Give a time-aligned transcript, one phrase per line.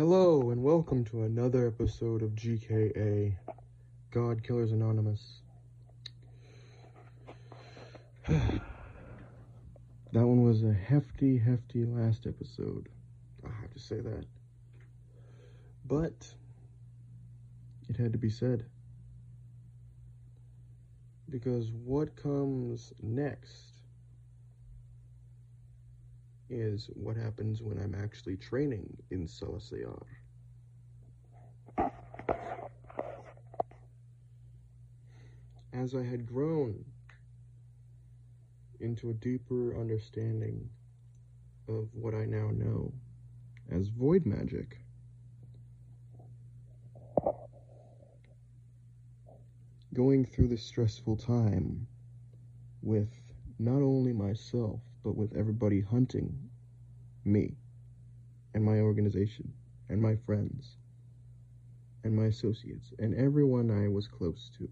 [0.00, 3.36] Hello, and welcome to another episode of GKA
[4.10, 5.42] God Killers Anonymous.
[8.26, 8.62] that
[10.14, 12.88] one was a hefty, hefty last episode.
[13.44, 14.24] I have to say that.
[15.84, 16.32] But
[17.90, 18.64] it had to be said.
[21.28, 23.69] Because what comes next
[26.50, 30.02] is what happens when I'm actually training in Salasayar.
[35.72, 36.84] As I had grown
[38.80, 40.68] into a deeper understanding
[41.68, 42.92] of what I now know
[43.70, 44.78] as void magic,
[49.94, 51.86] going through this stressful time
[52.82, 53.10] with
[53.58, 56.50] not only myself, but with everybody hunting
[57.24, 57.56] me
[58.54, 59.52] and my organization
[59.88, 60.76] and my friends
[62.04, 64.68] and my associates and everyone I was close to.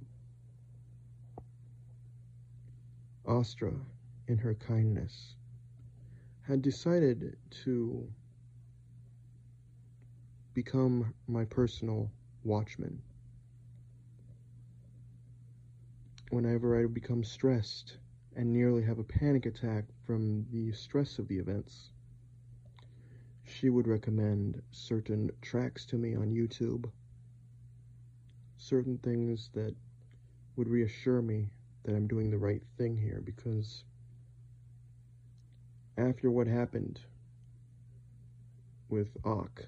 [3.26, 3.72] Astra,
[4.26, 5.34] in her kindness,
[6.42, 8.08] had decided to
[10.54, 12.10] become my personal
[12.42, 13.02] watchman.
[16.30, 17.98] Whenever I become stressed
[18.34, 21.90] and nearly have a panic attack from the stress of the events.
[23.44, 26.90] She would recommend certain tracks to me on YouTube,
[28.56, 29.74] certain things that
[30.56, 31.50] would reassure me
[31.84, 33.84] that I'm doing the right thing here because
[35.98, 37.00] after what happened
[38.88, 39.66] with Ak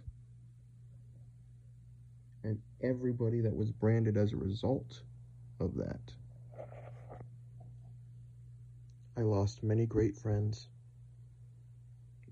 [2.44, 5.02] and everybody that was branded as a result
[5.60, 6.00] of that,
[9.20, 10.66] I lost many great friends,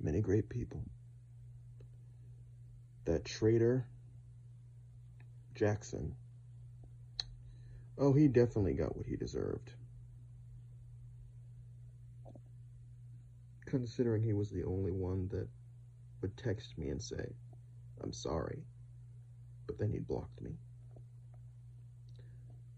[0.00, 0.83] many great people.
[3.05, 3.86] That traitor,
[5.55, 6.14] Jackson,
[7.98, 9.70] oh, he definitely got what he deserved.
[13.66, 15.47] Considering he was the only one that
[16.22, 17.34] would text me and say,
[18.03, 18.62] I'm sorry,
[19.66, 20.53] but then he blocked me.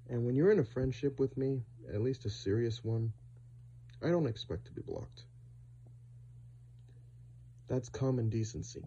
[0.09, 1.63] And when you're in a friendship with me,
[1.95, 3.13] at least a serious one,
[4.03, 5.25] I don't expect to be blocked.
[7.69, 8.83] That's common decency.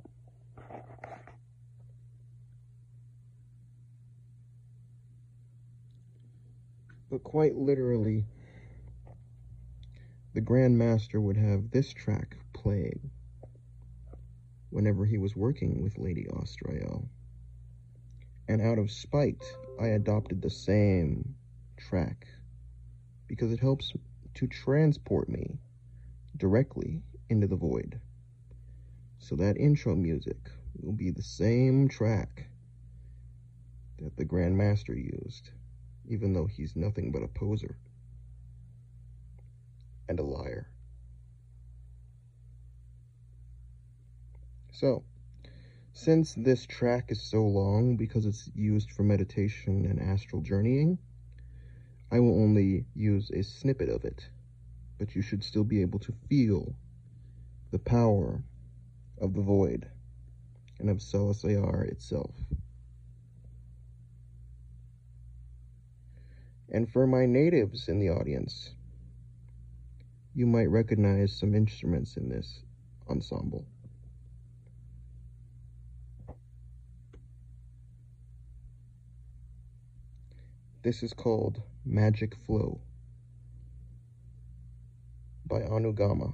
[7.09, 8.25] But quite literally,
[10.33, 13.11] the Grand Master would have this track playing
[14.71, 17.07] whenever he was working with Lady Astrael.
[18.47, 19.43] And out of spite,
[19.79, 21.35] I adopted the same
[21.77, 22.25] track
[23.27, 23.93] because it helps
[24.35, 25.59] to transport me
[26.37, 27.99] directly into the void.
[29.19, 30.37] So that intro music
[30.81, 32.47] will be the same track
[33.99, 35.51] that the Grand Master used,
[36.07, 37.77] even though he's nothing but a poser
[40.09, 40.67] and a liar.
[44.73, 45.03] So,
[45.93, 50.97] since this track is so long because it's used for meditation and astral journeying,
[52.13, 54.29] I will only use a snippet of it,
[54.99, 56.75] but you should still be able to feel
[57.71, 58.43] the power
[59.19, 59.87] of the void
[60.77, 62.35] and of Salasayar itself.
[66.69, 68.69] And for my natives in the audience,
[70.35, 72.61] you might recognize some instruments in this
[73.09, 73.65] ensemble.
[80.83, 82.81] This is called Magic Flow
[85.47, 86.33] by Anugama.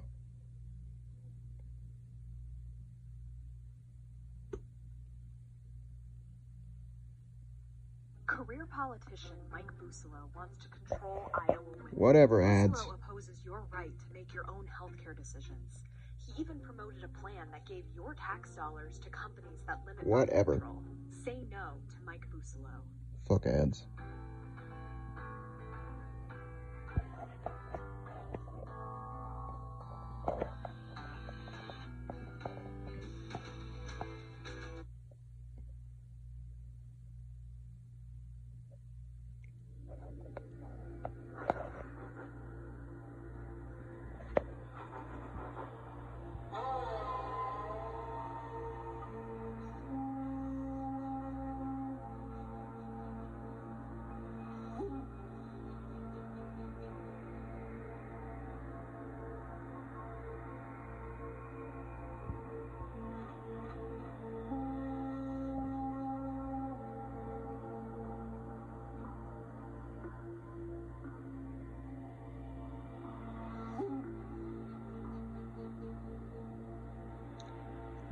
[8.25, 11.85] Career politician Mike Bousselot wants to control Iowa women.
[11.91, 12.71] Whatever ads.
[12.81, 15.83] Bousselot opposes your right to make your own healthcare decisions.
[16.25, 20.53] He even promoted a plan that gave your tax dollars to companies that limit Whatever.
[20.53, 20.81] control.
[21.23, 22.81] Say no to Mike Bousselot.
[23.27, 23.83] Fuck ads.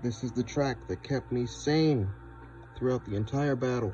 [0.07, 2.13] This is the track that kept me sane
[2.79, 3.93] throughout the entire battle.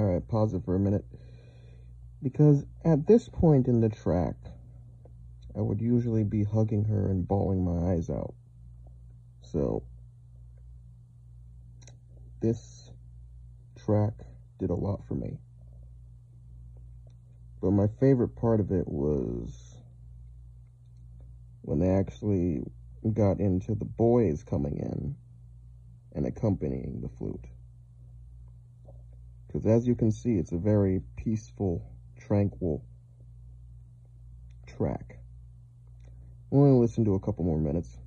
[0.00, 1.04] All right, pause it for a minute.
[2.22, 4.34] Because at this point in the track,
[5.54, 8.32] I would usually be hugging her and bawling my eyes out.
[9.42, 9.82] So,
[12.40, 12.90] this
[13.84, 14.14] track
[14.58, 15.38] did a lot for me.
[17.60, 19.76] But my favorite part of it was
[21.60, 22.62] when they actually
[23.12, 25.14] got into the boys coming in
[26.14, 27.44] and accompanying the flute.
[29.50, 31.84] Because as you can see, it's a very peaceful,
[32.16, 32.84] tranquil
[34.64, 35.18] track.
[36.50, 37.98] We'll only listen to a couple more minutes.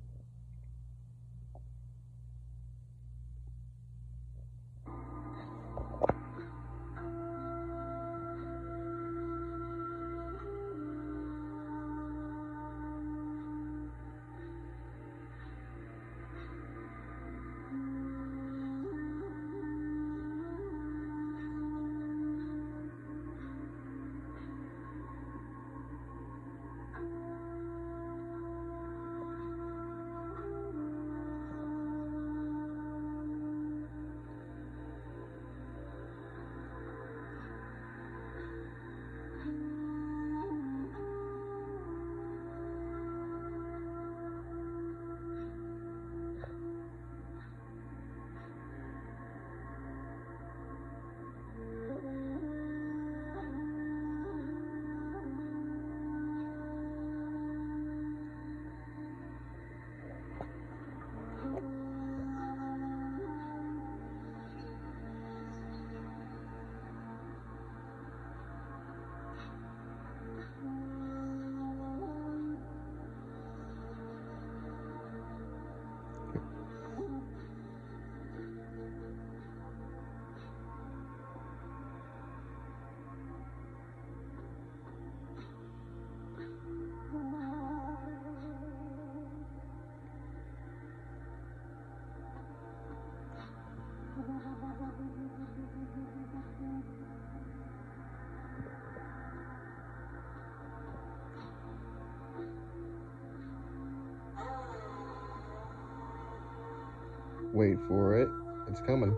[107.54, 108.28] Wait for it.
[108.68, 109.16] It's coming.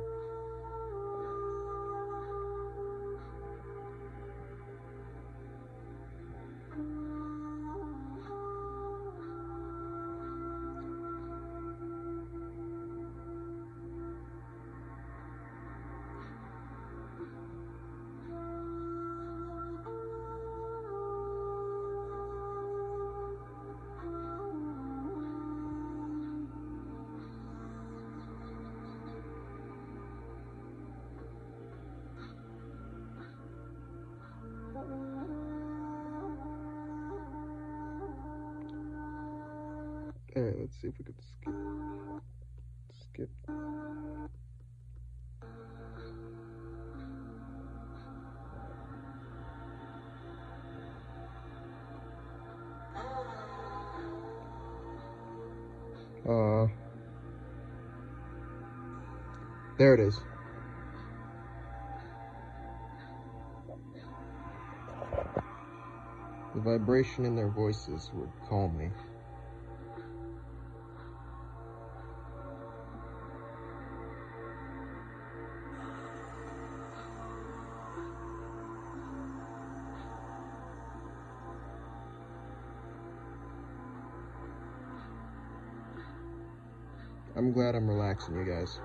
[40.86, 41.54] See if we can skip.
[43.00, 43.30] Skip.
[56.28, 56.66] Uh,
[59.78, 60.20] there it is.
[66.54, 68.88] The vibration in their voices would calm me.
[87.36, 88.80] I'm glad I'm relaxing you guys.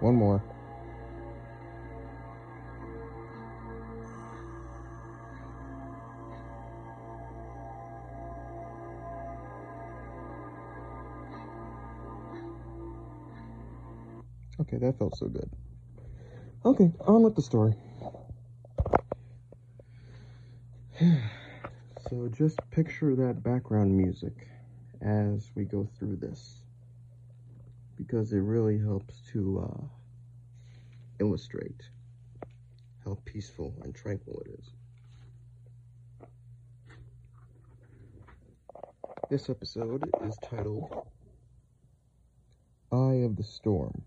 [0.00, 0.51] One more.
[14.82, 15.48] That felt so good.
[16.64, 17.74] Okay, on with the story.
[22.10, 24.48] so just picture that background music
[25.00, 26.62] as we go through this
[27.96, 29.84] because it really helps to uh,
[31.20, 31.82] illustrate
[33.04, 34.70] how peaceful and tranquil it is.
[39.30, 41.06] This episode is titled
[42.90, 44.02] Eye of the Storm.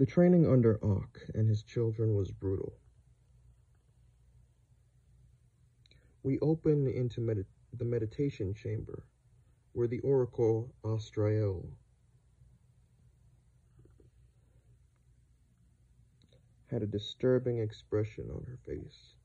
[0.00, 2.72] The training under Ak and his children was brutal.
[6.22, 7.44] We open into med
[7.76, 9.04] the meditation chamber
[9.74, 11.68] where the oracle Astrael
[16.68, 19.16] had a disturbing expression on her face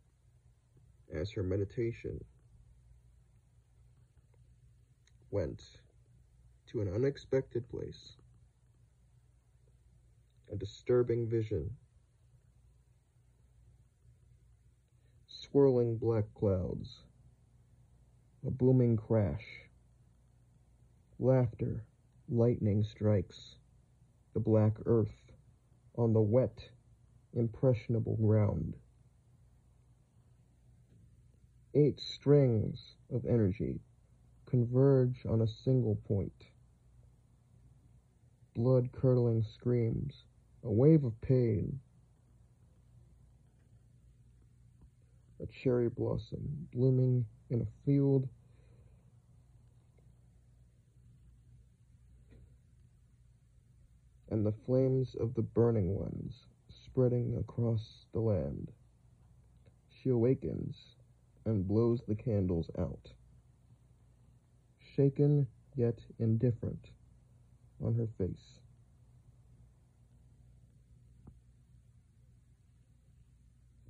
[1.09, 2.21] as her meditation
[5.31, 5.63] went
[6.67, 8.17] to an unexpected place
[10.55, 11.69] a disturbing vision.
[15.27, 17.01] Swirling black clouds,
[18.47, 19.43] a booming crash,
[21.19, 21.83] laughter,
[22.29, 23.55] lightning strikes
[24.33, 25.33] the black earth
[25.97, 26.69] on the wet,
[27.33, 28.75] impressionable ground.
[31.73, 33.81] Eight strings of energy
[34.45, 36.45] converge on a single point.
[38.55, 40.23] Blood curdling screams
[40.65, 41.79] a wave of pain,
[45.41, 48.27] a cherry blossom blooming in a field.
[54.31, 56.33] And the flames of the burning ones
[56.67, 58.71] spreading across the land.
[60.01, 60.75] She awakens
[61.45, 63.11] and blows the candles out.
[64.95, 65.45] Shaken
[65.75, 66.87] yet indifferent
[67.83, 68.59] on her face.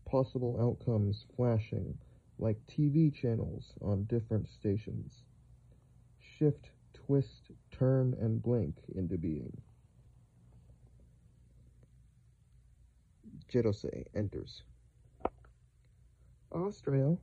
[0.05, 1.97] Possible outcomes flashing
[2.37, 5.23] like TV channels on different stations.
[6.37, 9.55] Shift, twist, turn, and blink into being.
[13.51, 14.63] Jitose enters.
[16.51, 17.17] Astrael.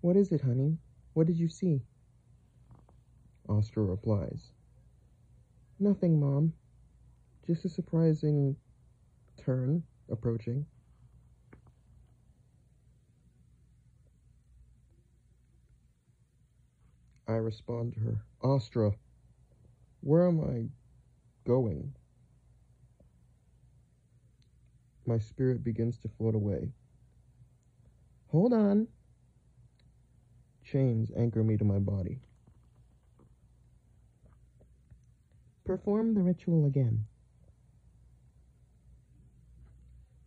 [0.00, 0.78] What is it, honey?
[1.14, 1.80] What did you see?
[3.48, 4.52] Astra replies.
[5.78, 6.52] Nothing, Mom.
[7.46, 8.56] Just a surprising
[9.36, 10.66] turn approaching.
[17.26, 18.92] I respond to her, Astra,
[20.00, 20.68] where am I
[21.48, 21.94] going?
[25.06, 26.68] My spirit begins to float away.
[28.28, 28.88] Hold on.
[30.64, 32.20] Chains anchor me to my body.
[35.64, 37.06] Perform the ritual again.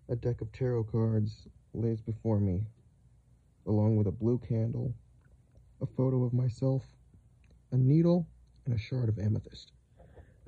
[0.10, 2.63] A deck of tarot cards lays before me,
[3.68, 4.96] along with a blue candle
[5.82, 6.84] a photo of myself,
[7.72, 8.28] a needle,
[8.66, 9.72] and a shard of amethyst.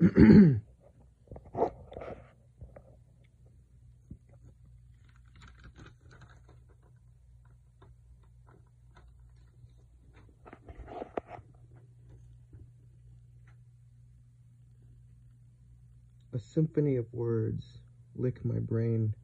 [16.32, 17.64] a symphony of words
[18.16, 19.14] lick my brain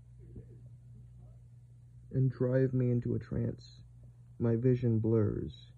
[2.12, 3.82] and drive me into a trance.
[4.38, 5.72] My vision blurs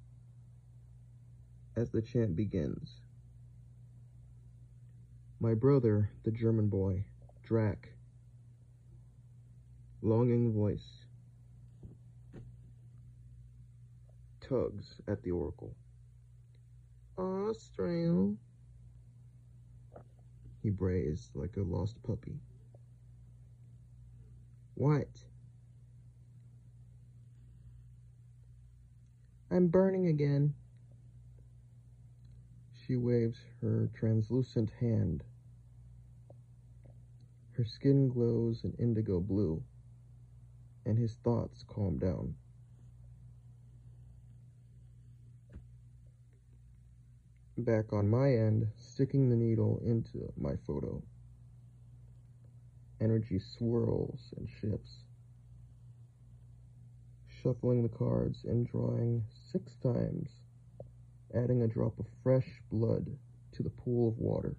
[1.79, 3.01] as the chant begins.
[5.41, 7.05] My brother, the German boy,
[7.45, 7.91] Drac,
[10.03, 11.05] longing voice,
[14.41, 15.77] tugs at the oracle.
[17.17, 18.35] Austria.
[20.63, 22.41] He brays like a lost puppy.
[24.75, 25.09] What?
[29.51, 30.55] I'm burning again.
[32.89, 35.23] She waves her translucent hand.
[37.53, 39.63] Her skin glows an indigo blue,
[40.87, 42.35] and his thoughts calm down.
[47.59, 51.03] Back on my end, sticking the needle into my photo.
[53.03, 55.05] Energy swirls and shifts.
[57.43, 60.31] Shuffling the cards and drawing six times,
[61.35, 63.07] adding a drop of fresh blood
[63.53, 64.57] to the pool of water.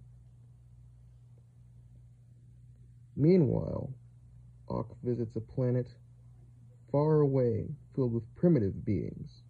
[3.15, 3.93] Meanwhile,
[4.69, 5.87] Ak visits a planet
[6.91, 9.43] far away filled with primitive beings.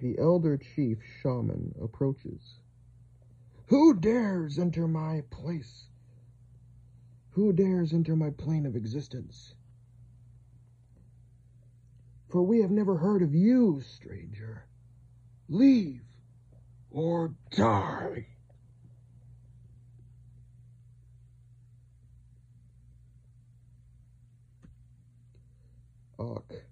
[0.00, 2.60] The elder chief shaman approaches.
[3.66, 5.84] Who dares enter my place?
[7.32, 9.54] Who dares enter my plane of existence?
[12.30, 14.64] For we have never heard of you, stranger.
[15.48, 16.02] Leave
[16.90, 18.26] or die.
[26.20, 26.62] Ak,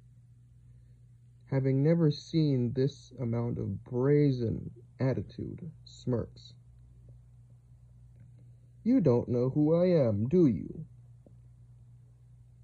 [1.51, 6.53] having never seen this amount of brazen attitude, smirks.
[8.85, 10.85] You don't know who I am, do you?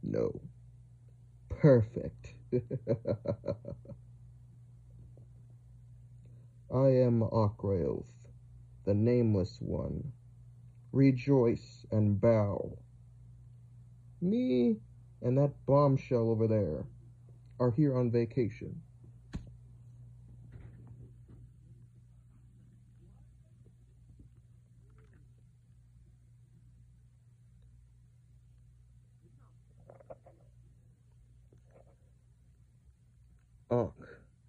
[0.03, 0.41] No.
[1.49, 2.24] Perfect.
[6.73, 8.07] I am Akraoth,
[8.85, 10.13] the Nameless One.
[10.93, 12.79] Rejoice and bow.
[14.21, 14.77] Me
[15.23, 16.87] and that bombshell over there
[17.59, 18.81] are here on vacation.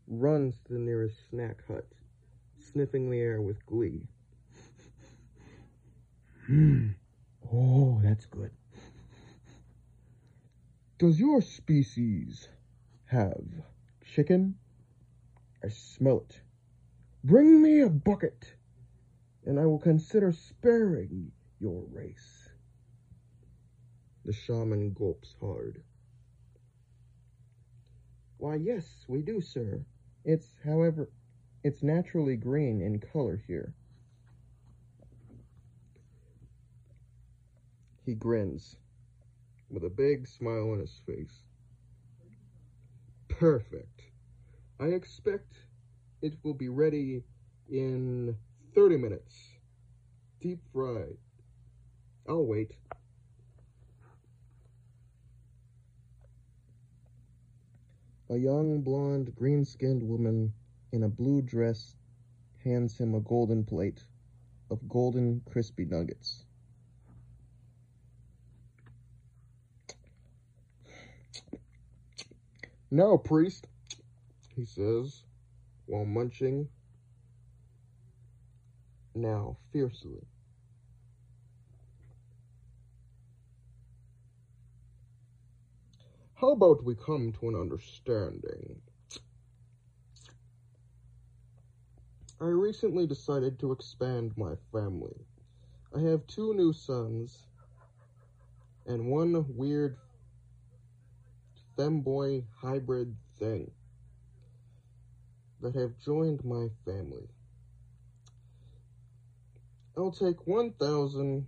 [0.07, 1.87] Runs to the nearest snack hut,
[2.59, 4.07] sniffing the air with glee.
[6.45, 6.89] Hmm.
[7.51, 8.51] Oh, that's good.
[10.99, 12.49] Does your species
[13.05, 13.43] have
[14.03, 14.55] chicken?
[15.63, 16.41] I smell it.
[17.23, 18.53] Bring me a bucket,
[19.43, 22.49] and I will consider sparing your race.
[24.23, 25.81] The shaman gulps hard.
[28.45, 29.83] Why, yes, we do, sir.
[30.23, 31.09] It's, however,
[31.63, 33.73] it's naturally green in color here.
[38.05, 38.75] He grins
[39.71, 41.41] with a big smile on his face.
[43.29, 44.03] Perfect.
[44.79, 45.55] I expect
[46.21, 47.23] it will be ready
[47.67, 48.35] in
[48.75, 49.33] 30 minutes.
[50.39, 51.17] Deep fried.
[52.29, 52.73] I'll wait.
[58.29, 60.51] A young, blonde, green skinned woman
[60.91, 61.95] in a blue dress
[62.63, 64.03] hands him a golden plate
[64.71, 66.43] of golden, crispy nuggets.
[72.89, 73.67] Now, priest,
[74.55, 75.23] he says,
[75.85, 76.67] while munching,
[79.13, 80.25] now fiercely.
[86.37, 88.81] How about we come to an understanding?
[92.41, 95.15] I recently decided to expand my family.
[95.95, 97.47] I have two new sons
[98.85, 99.95] and one weird
[101.77, 103.71] femboy hybrid thing
[105.61, 107.29] that have joined my family.
[109.95, 111.47] I'll take 1,000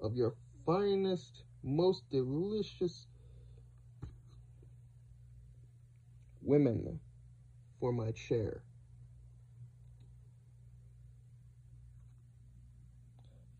[0.00, 0.34] of your
[0.64, 3.06] finest, most delicious
[6.46, 7.00] women
[7.80, 8.62] for my chair.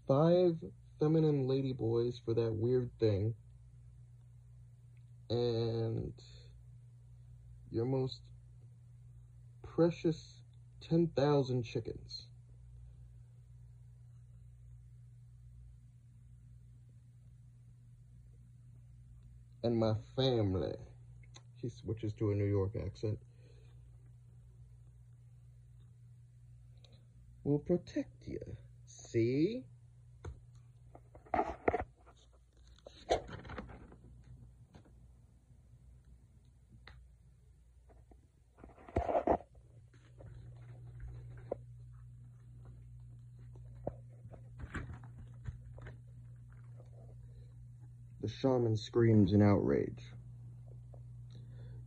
[0.06, 0.56] Five
[1.00, 3.34] feminine ladyboys for that weird thing.
[5.28, 6.12] And
[7.70, 8.20] your most
[9.62, 10.42] precious
[10.88, 12.26] 10,000 chickens.
[19.66, 20.76] and my family.
[21.66, 23.18] He switches to a New York accent.
[27.42, 28.38] We'll protect you.
[28.86, 29.64] See?
[48.20, 50.15] The shaman screams in outrage.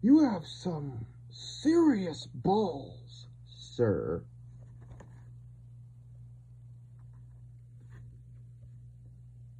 [0.01, 4.23] You have some serious balls, sir.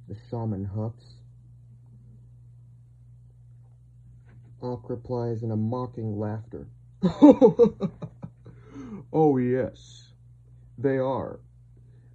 [0.08, 1.16] The shaman huffs.
[4.62, 6.68] Ak replies in a mocking laughter.
[9.12, 10.12] oh, yes,
[10.78, 11.40] they are.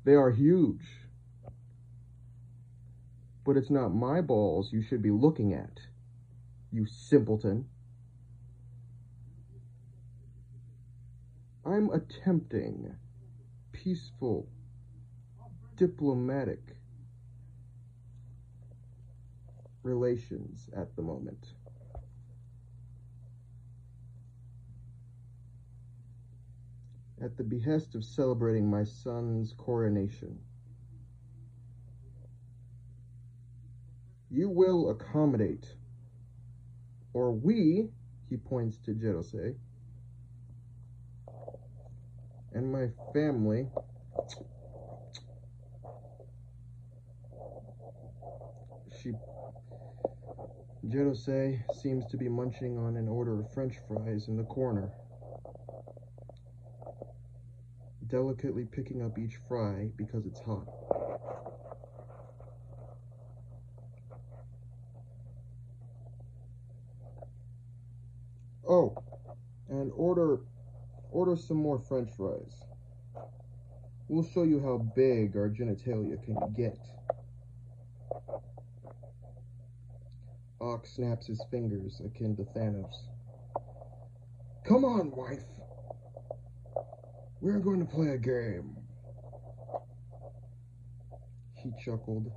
[0.04, 0.86] They are huge.
[3.46, 5.80] But it's not my balls you should be looking at,
[6.72, 7.66] you simpleton.
[11.76, 12.96] I'm attempting
[13.74, 14.48] peaceful,
[15.76, 16.62] diplomatic
[19.84, 21.48] relations at the moment.
[27.22, 30.40] At the behest of celebrating my son's coronation.
[34.32, 35.76] You will accommodate,
[37.12, 37.90] or we,
[38.30, 39.58] he points to Jerose,
[42.56, 43.68] and my family.
[49.02, 49.14] She
[50.88, 54.90] Jerose seems to be munching on an order of french fries in the corner.
[58.08, 60.68] Delicately picking up each fry because it's hot.
[68.68, 68.96] Oh
[69.70, 70.40] and order
[71.16, 72.64] order some more french fries
[74.10, 76.78] we'll show you how big our genitalia can get
[80.66, 82.94] Ox snaps his fingers akin to Thanos.
[84.68, 85.44] Come on, wife.
[87.40, 88.76] We're going to play a game.
[91.54, 92.32] He chuckled.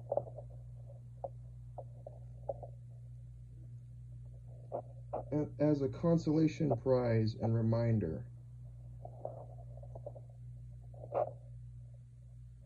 [5.59, 8.25] As a consolation prize and reminder,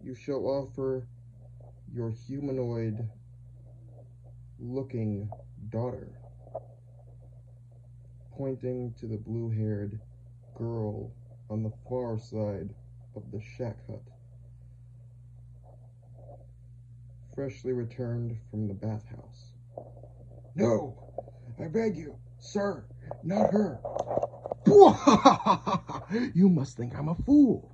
[0.05, 1.07] you shall offer
[1.95, 3.09] your humanoid
[4.59, 5.29] looking
[5.71, 6.09] daughter,
[8.37, 10.01] pointing to the blue haired
[10.57, 11.13] girl
[11.51, 12.71] on the far side
[13.15, 14.03] of the shack hut,
[17.35, 19.53] freshly returned from the bathhouse.
[20.55, 20.97] No,
[21.61, 22.85] I beg you, sir,
[23.23, 23.79] not her.
[26.35, 27.72] you must think I'm a fool.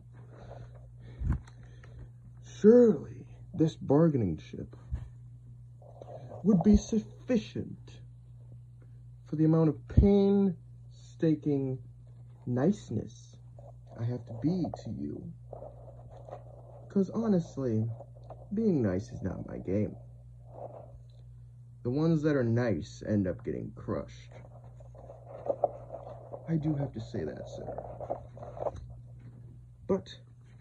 [2.60, 4.74] Surely this bargaining chip
[6.42, 7.78] would be sufficient
[9.26, 11.78] for the amount of painstaking
[12.46, 13.36] niceness
[14.00, 15.22] I have to be to you.
[16.86, 17.88] Because honestly,
[18.54, 19.94] being nice is not my game.
[21.82, 24.32] The ones that are nice end up getting crushed.
[26.48, 27.66] I do have to say that, sir.
[29.86, 30.08] But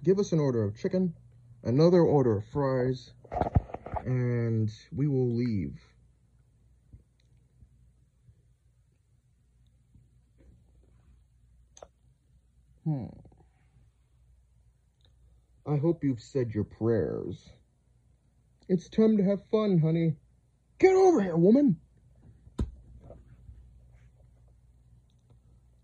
[0.04, 1.14] give us an order of chicken,
[1.68, 3.12] another order of fries,
[4.06, 5.78] and we will leave.
[12.86, 13.08] Hmm.
[15.68, 17.50] I hope you've said your prayers.
[18.70, 20.16] It's time to have fun, honey.
[20.80, 21.76] Get over here, woman!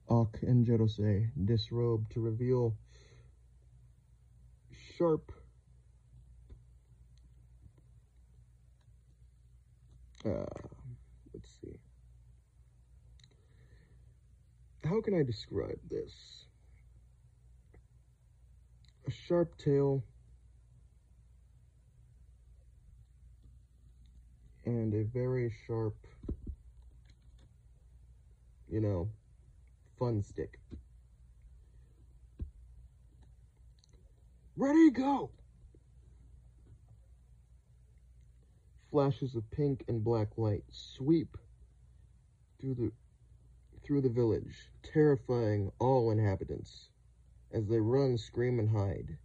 [0.10, 2.78] Ak and Jerose disrobe to reveal
[4.98, 5.32] sharp
[10.26, 10.46] Uh,
[11.34, 11.78] let's see.
[14.86, 16.46] How can I describe this?
[19.08, 20.04] A sharp tail
[24.66, 25.96] and a very sharp,
[28.70, 29.10] you know,
[30.00, 30.58] fun stick.
[34.56, 35.32] Ready, go!
[38.94, 41.36] flashes of pink and black light sweep
[42.62, 42.92] through the
[43.84, 46.90] through the village, terrifying all inhabitants
[47.52, 49.18] as they run, scream, and hide.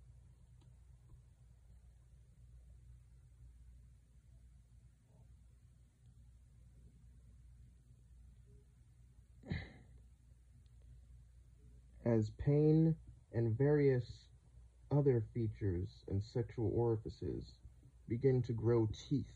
[12.06, 12.96] As pain
[13.34, 14.10] and various
[14.90, 17.52] other features and sexual orifices
[18.08, 19.26] begin to grow teeth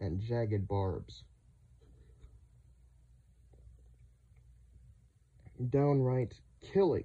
[0.00, 1.24] and jagged barbs.
[5.68, 6.34] Downright
[6.72, 7.04] killing,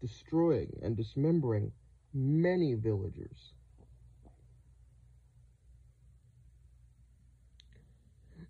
[0.00, 1.72] destroying, and dismembering
[2.12, 3.54] many villagers.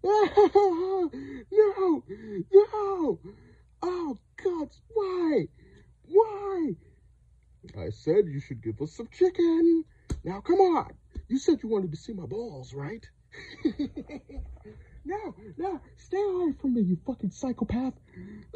[0.05, 1.11] no,
[1.51, 3.19] no,
[3.83, 5.47] oh God, why,
[6.09, 6.73] why?
[7.79, 9.85] I said you should give us some chicken.
[10.23, 10.93] Now, come on.
[11.35, 13.05] You said you wanted to see my balls, right?
[15.05, 17.95] no, no, stay away from me, you fucking psychopath.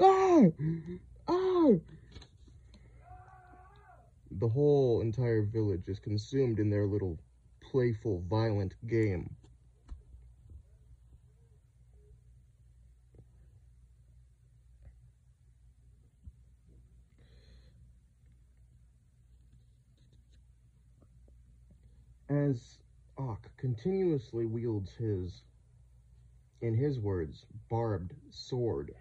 [0.01, 0.43] Ah,
[1.27, 1.73] ah.
[4.31, 7.19] The whole entire village is consumed in their little
[7.61, 9.35] playful, violent game.
[22.29, 22.79] As
[23.19, 25.43] Ak continuously wields his,
[26.61, 28.95] in his words, barbed sword,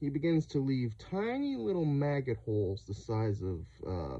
[0.00, 4.18] he begins to leave tiny little maggot holes the size of uh,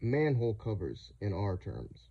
[0.00, 2.08] manhole covers in our terms.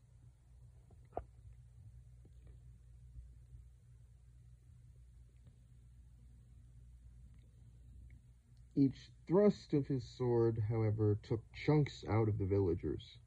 [8.76, 13.18] Each thrust of his sword, however, took chunks out of the villagers,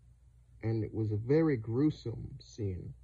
[0.63, 2.95] and it was a very gruesome scene.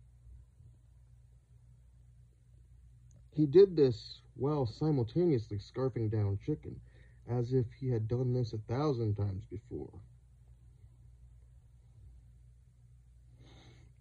[3.32, 6.80] He did this while simultaneously scarfing down chicken,
[7.28, 9.92] as if he had done this a thousand times before.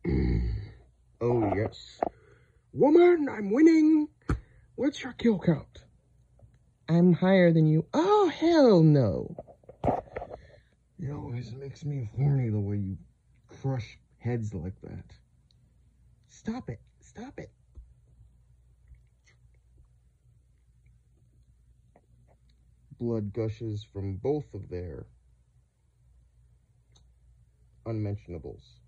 [1.21, 1.99] oh, yes.
[2.71, 4.07] Woman, I'm winning!
[4.75, 5.83] What's your kill count?
[6.89, 7.85] I'm higher than you.
[7.93, 9.35] Oh, hell no.
[10.99, 12.97] It always makes me horny the way you
[13.61, 15.05] crush heads like that.
[16.29, 16.79] Stop it.
[16.99, 17.51] Stop it.
[22.99, 25.05] Blood gushes from both of their
[27.85, 28.79] unmentionables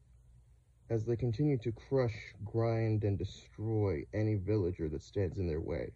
[0.90, 5.92] as they continue to crush, grind, and destroy any villager that stands in their way.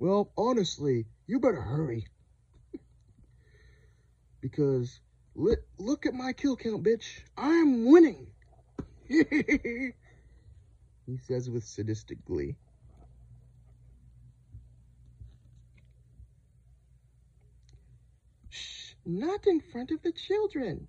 [0.00, 2.06] Well, honestly, you better hurry.
[4.40, 4.98] because
[5.34, 7.20] look at my kill count, bitch.
[7.36, 8.28] I'm winning.
[9.08, 9.92] he
[11.18, 12.56] says with sadistic glee.
[18.48, 20.88] Shh, not in front of the children.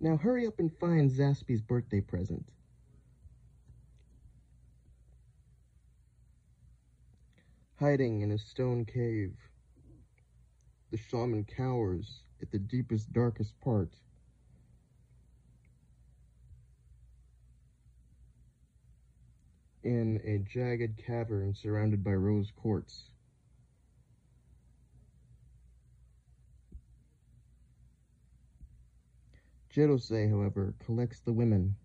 [0.00, 2.46] Now hurry up and find Zaspy's birthday present.
[7.78, 9.36] Hiding in a stone cave.
[10.90, 13.94] The shaman cowers at the deepest, darkest part.
[19.84, 23.10] In a jagged cavern surrounded by rose quartz.
[29.70, 31.76] Jerose, however, collects the women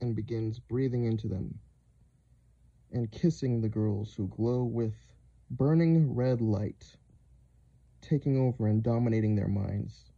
[0.00, 1.58] and begins breathing into them
[2.94, 4.94] and kissing the girls who glow with
[5.50, 6.96] burning red light,
[8.00, 10.12] taking over and dominating their minds,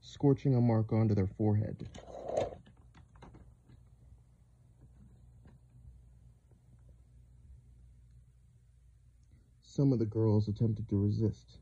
[0.00, 1.88] scorching a mark onto their forehead.
[9.62, 11.58] Some of the girls attempted to resist,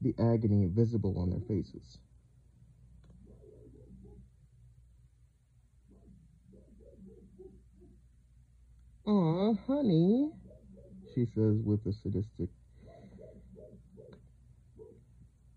[0.00, 1.98] the agony visible on their faces.
[9.08, 10.28] Aw, honey,
[11.14, 12.50] she says with a sadistic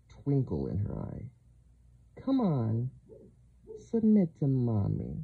[0.08, 1.24] twinkle in her eye.
[2.24, 2.90] Come on,
[3.90, 5.18] submit to mommy,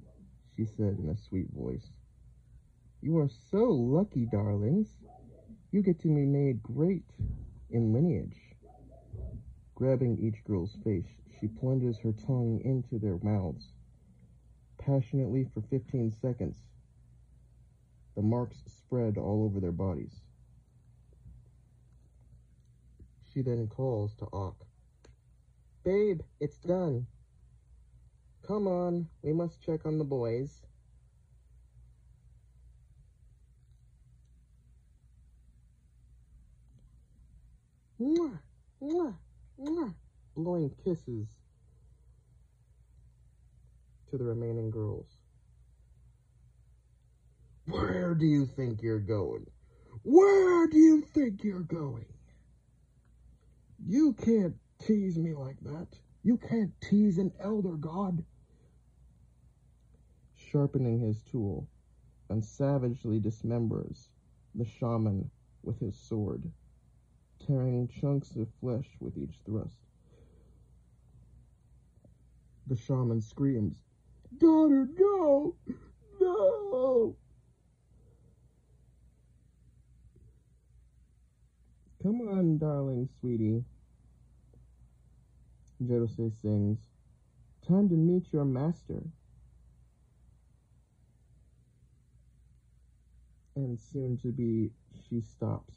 [0.55, 1.89] she said in a sweet voice.
[3.01, 4.89] You are so lucky, darlings.
[5.73, 7.07] You get to be made great
[7.71, 8.37] in lineage.
[9.75, 11.09] Grabbing each girl's face,
[11.41, 13.73] she plunges her tongue into their mouths,
[14.77, 16.59] passionately for 15 seconds
[18.19, 20.23] the marks spread all over their bodies.
[23.33, 24.67] She then calls to Ak.
[25.85, 27.07] Babe, it's done.
[28.45, 30.63] Come on, we must check on the boys.
[38.01, 38.41] mwah,
[38.83, 39.15] mwah,
[39.61, 39.95] mwah,
[40.35, 41.29] blowing kisses
[44.11, 45.18] to the remaining girls.
[47.69, 49.47] Where do you think you're going?
[50.03, 52.07] Where do you think you're going?
[53.85, 55.89] You can't tease me like that.
[56.23, 58.25] You can't tease an elder god.
[60.35, 61.69] Sharpening his tool
[62.31, 64.09] and savagely dismembers
[64.55, 65.31] the shaman
[65.63, 66.51] with his sword,
[67.47, 69.77] tearing chunks of flesh with each thrust.
[72.67, 73.83] The shaman screams,
[74.39, 75.55] Daughter, no!
[76.19, 77.17] No!
[82.09, 83.63] Come on, darling sweetie.
[85.87, 86.79] Jose sings,
[87.67, 89.03] Time to meet your master.
[93.57, 94.71] And soon to be,
[95.07, 95.75] she stops.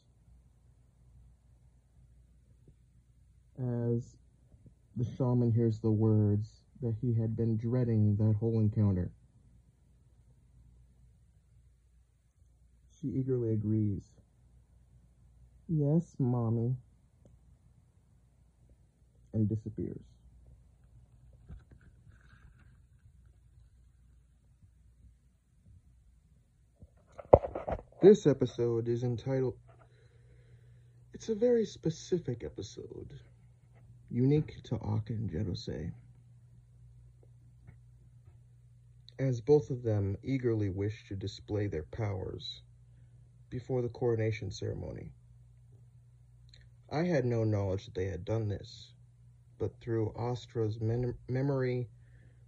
[3.60, 4.16] As
[4.96, 9.12] the shaman hears the words that he had been dreading that whole encounter.
[13.02, 14.21] She eagerly agrees.
[15.74, 16.76] Yes, Mommy.
[19.34, 20.04] And disappears.
[28.02, 29.56] This episode is entitled.
[31.14, 33.14] It's a very specific episode,
[34.10, 35.94] unique to Akka and Jedose,
[39.20, 42.62] as both of them eagerly wish to display their powers
[43.50, 45.12] before the coronation ceremony.
[46.92, 48.94] I had no knowledge that they had done this,
[49.58, 50.80] but through Astra's
[51.30, 51.90] memory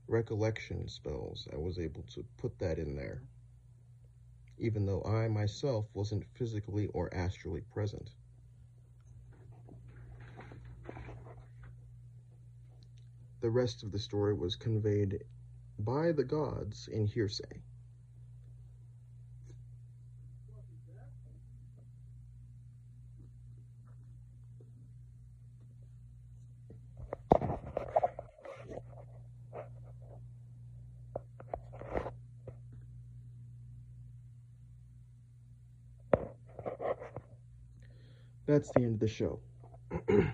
[0.07, 3.23] recollection spells, I was able to put that in there
[4.57, 8.11] even though I myself wasn't physically or astrally present.
[13.41, 15.23] The rest of the story was conveyed
[15.79, 17.61] by the gods in hearsay.
[38.53, 39.39] That's the end of the show.
[40.09, 40.33] I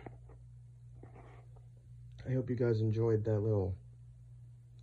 [2.33, 3.73] hope you guys enjoyed that little.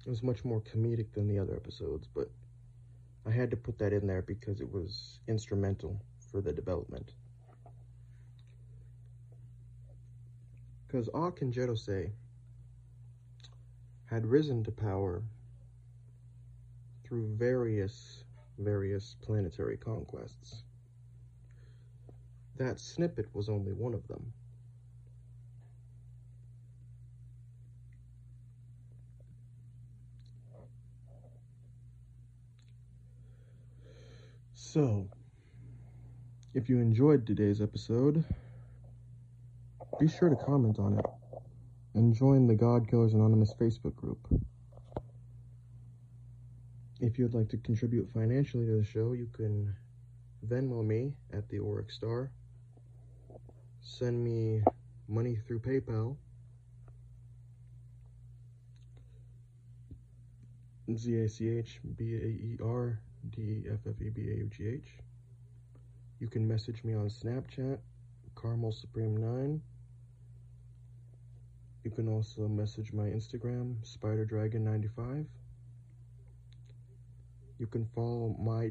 [0.07, 2.31] It was much more comedic than the other episodes, but
[3.27, 7.13] I had to put that in there because it was instrumental for the development.
[10.87, 12.11] Because Ak and Jedose
[14.07, 15.23] had risen to power
[17.05, 18.25] through various,
[18.59, 20.63] various planetary conquests.
[22.57, 24.33] That snippet was only one of them.
[34.55, 35.07] So,
[36.55, 38.25] if you enjoyed today's episode,
[40.01, 41.05] be sure to comment on it
[41.95, 44.19] and join the God Killers Anonymous Facebook group.
[47.01, 49.75] If you'd like to contribute financially to the show, you can
[50.47, 52.31] Venmo me at the Auric Star
[53.87, 54.63] send me
[55.09, 56.17] money through PayPal.
[60.95, 62.99] Z A C H B A E R
[63.31, 64.89] D F F E B A U G H.
[66.21, 67.79] You can message me on Snapchat,
[68.41, 69.61] Caramel Supreme 9.
[71.85, 75.27] You can also message my Instagram, Spider Dragon 95.
[77.59, 78.71] You can follow my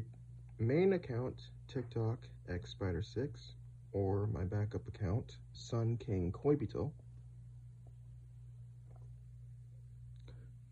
[0.60, 3.56] main account, TikTok, X Spider 6
[3.96, 6.92] or my backup account, Sun King Koibito.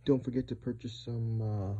[0.03, 1.79] Don't forget to purchase some uh,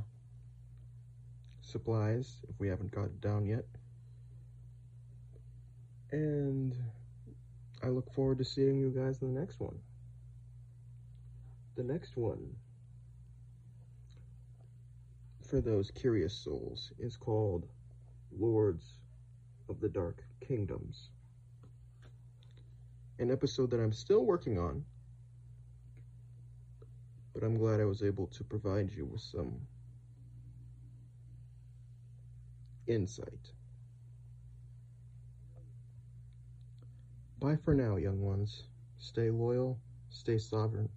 [1.62, 3.66] supplies if we haven't got it down yet.
[6.14, 6.74] And
[7.84, 9.78] I look forward to seeing you guys in the next one.
[11.76, 12.56] The next one,
[15.50, 17.68] for those curious souls, is called
[18.32, 18.86] Lords
[19.68, 21.10] of the Dark Kingdoms
[23.20, 24.84] an episode that I'm still working on,
[27.34, 29.53] but I'm glad I was able to provide you with some
[32.88, 33.51] insight.
[37.39, 38.64] Bye for now, young ones.
[38.99, 40.89] Stay loyal, stay sovereign.